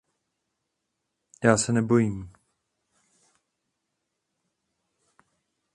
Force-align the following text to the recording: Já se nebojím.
Já 1.43 1.57
se 1.57 1.73
nebojím. 1.73 2.33